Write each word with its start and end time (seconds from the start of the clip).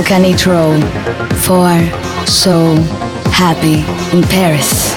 Michael 0.00 0.16
Canitrot 0.16 0.82
for 1.44 2.26
So 2.26 2.74
Happy 3.30 3.84
in 4.16 4.22
Paris. 4.22 4.89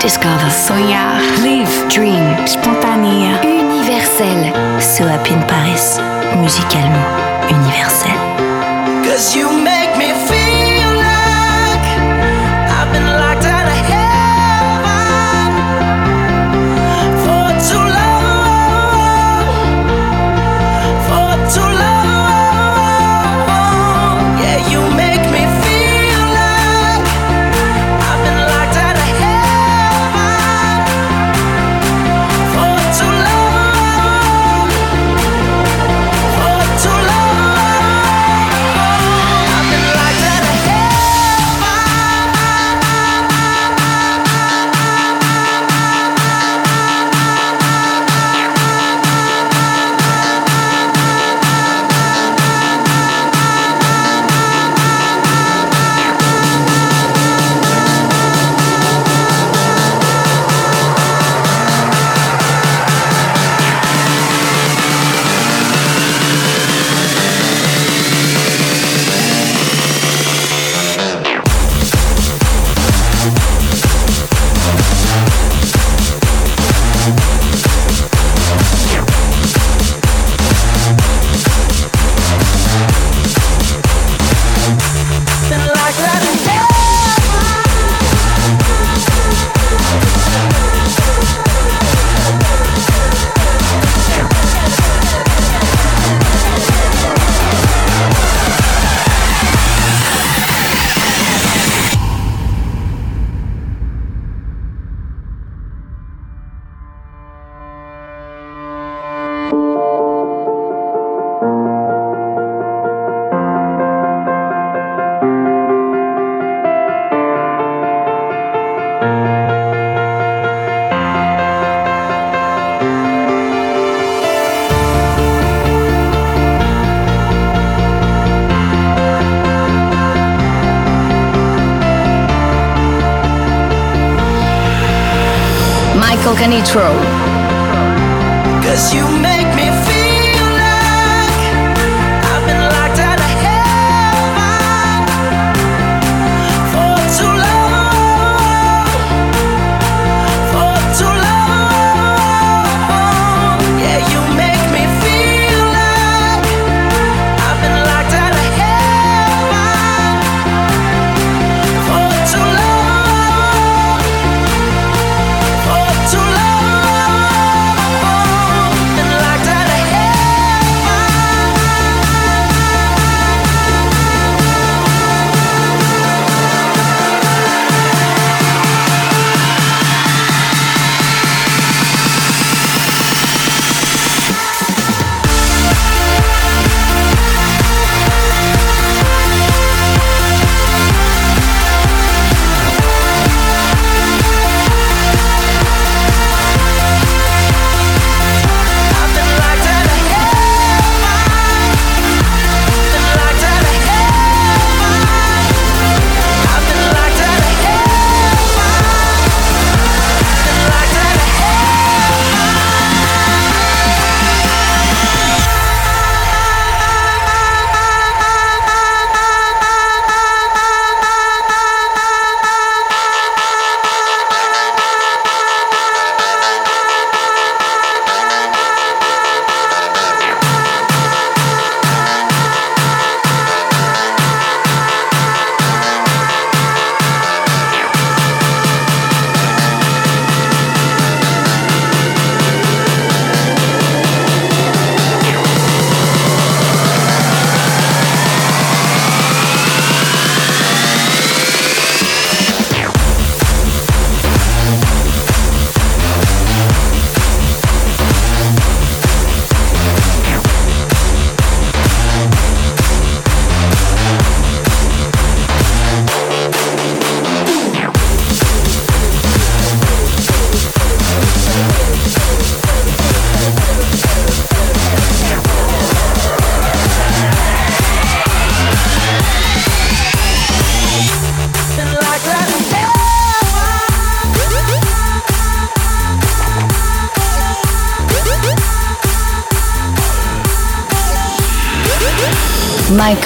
Discover. 0.00 0.50
Soñar. 0.50 1.20
Live. 1.42 1.88
Dream. 1.88 2.46
Spontané. 2.46 3.38
Universel. 3.42 4.52
So 4.80 5.04
up 5.04 5.26
in 5.30 5.42
Paris. 5.46 5.98
Musicalement 6.36 7.04
universel. 7.50 8.08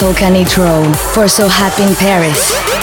Michael 0.03 0.17
Canitrot 0.17 0.97
for 1.15 1.29
So 1.29 1.47
Happy 1.47 1.85
in 1.85 1.95
Paris. 1.95 2.82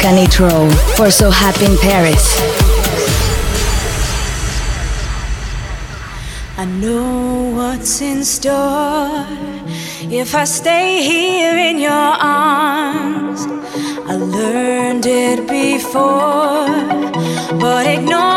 Canitrot 0.00 0.72
for 0.96 1.10
So 1.10 1.30
Happy 1.30 1.66
in 1.66 1.76
Paris. 1.76 2.24
I 6.56 6.64
know 6.64 7.52
what's 7.54 8.00
in 8.00 8.24
store 8.24 9.26
if 10.10 10.34
I 10.34 10.44
stay 10.44 11.02
here 11.02 11.58
in 11.58 11.78
your 11.78 11.90
arms. 11.92 13.42
I 14.08 14.14
learned 14.14 15.04
it 15.04 15.46
before, 15.46 16.66
but 17.60 17.86
ignored 17.86 18.29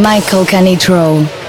Michael 0.00 0.46
Canitrot 0.46 1.39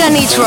silence 0.00 0.40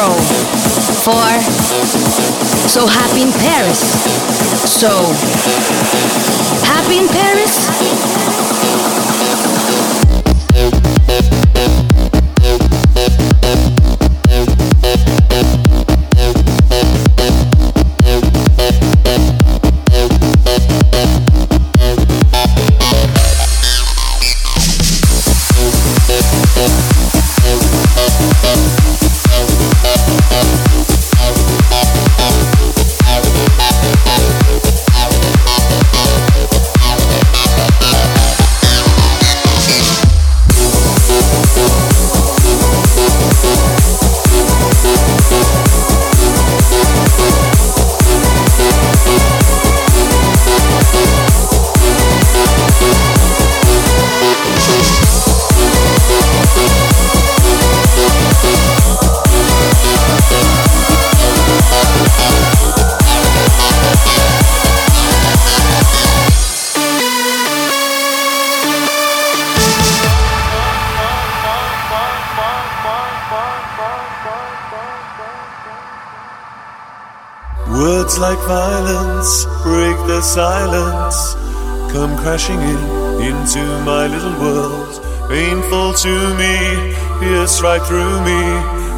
to 86.04 86.36
me, 86.36 86.94
pierce 87.22 87.62
right 87.62 87.82
through 87.82 88.20
me. 88.26 88.42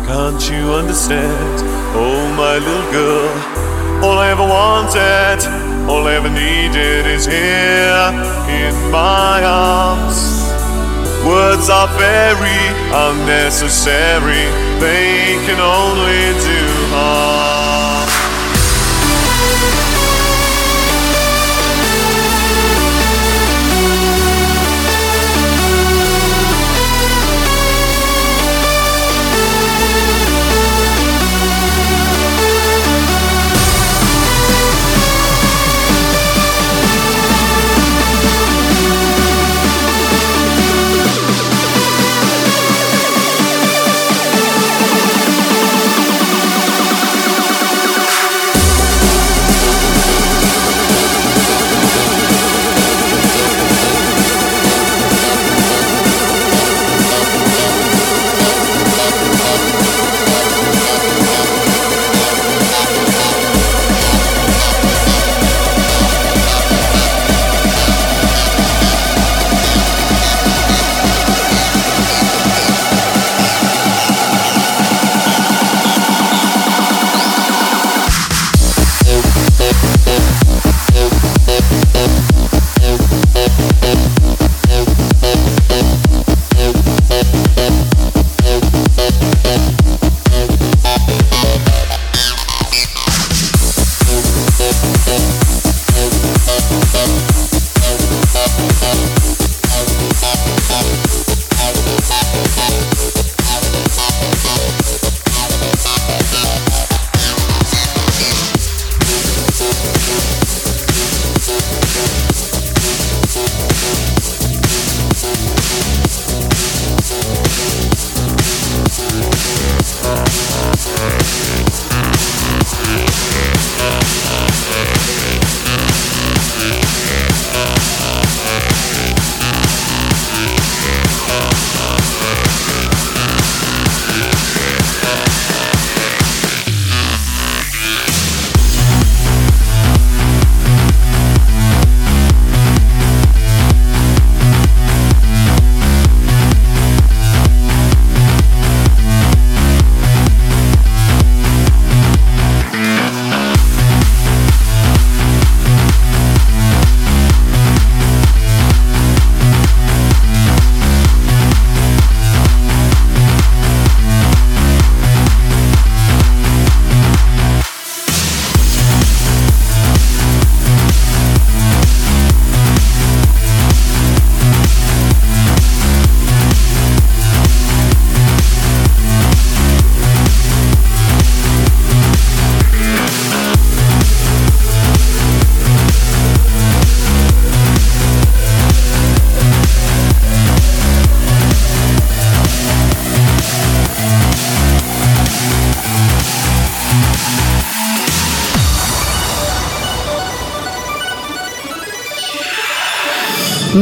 Can't 0.09 0.41
you 0.49 0.73
understand? 0.73 1.61
Oh, 1.93 2.33
my 2.35 2.57
little 2.57 2.91
girl. 2.91 3.29
All 4.03 4.17
I 4.17 4.29
ever 4.31 4.41
wanted, 4.41 5.45
all 5.87 6.07
I 6.07 6.15
ever 6.15 6.29
needed 6.29 7.05
is 7.05 7.27
here 7.27 8.09
in 8.49 8.73
my 8.89 9.43
arms. 9.43 10.49
Words 11.23 11.69
are 11.69 11.89
very 11.89 12.63
unnecessary, 12.89 14.45
they 14.81 15.37
can 15.45 15.59
only 15.61 16.33
do 16.41 16.61
harm. 16.89 17.54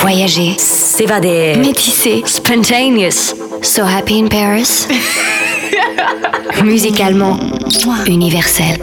Voyager. 0.00 0.56
S'évader. 0.58 1.56
Métisser. 1.56 2.22
Spontaneous. 2.26 3.34
So 3.62 3.84
happy 3.84 4.18
in 4.18 4.28
Paris. 4.28 4.86
Musicalement, 6.62 7.38
universel. 8.06 8.76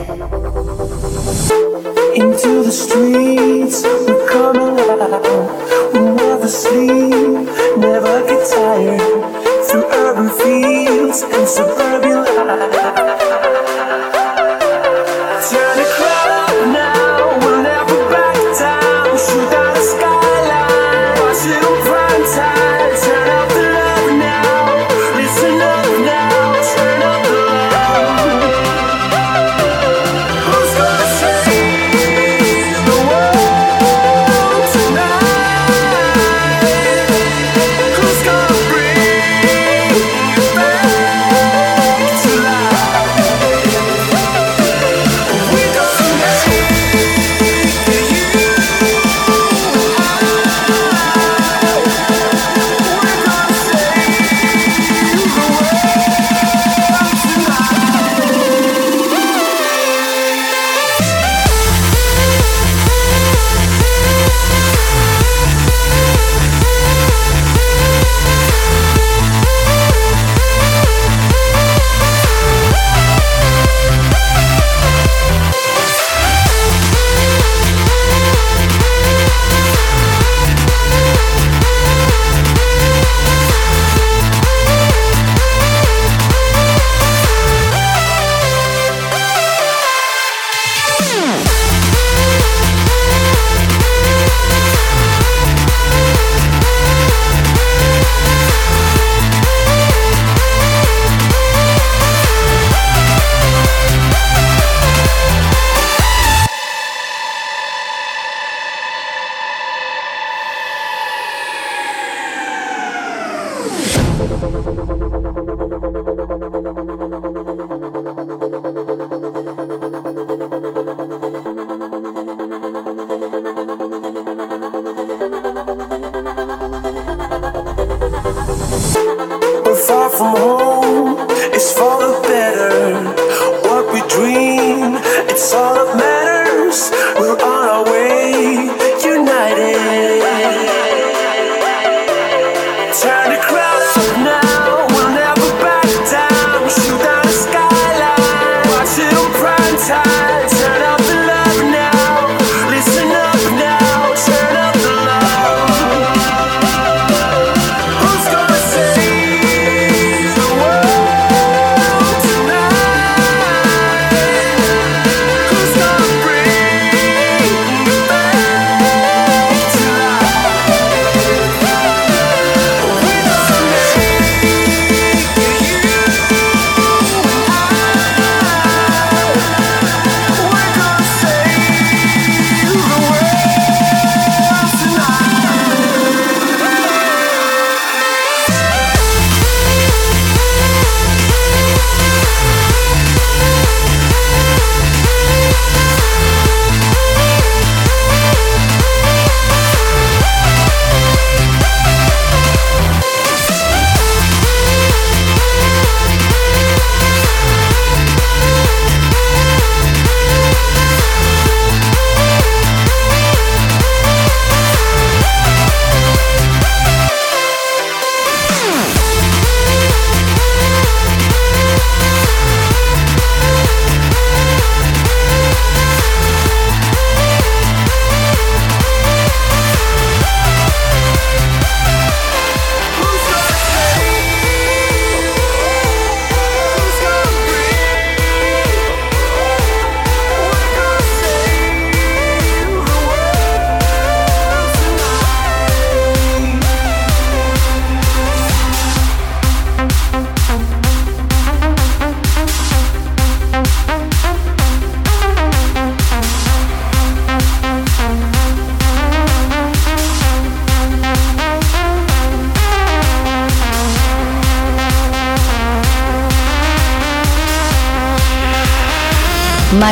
Into 2.16 2.64
the. 2.64 3.57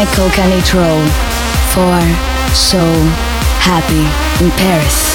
Michael 0.06 0.30
for 1.74 2.00
So 2.54 2.80
Happy 3.60 4.06
in 4.44 4.52
Paris. 4.52 5.14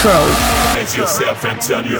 control. 0.00 0.26
Make 0.74 0.96
yourself 0.96 1.44
and 1.44 1.60
turn 1.60 1.84
your. 1.84 1.99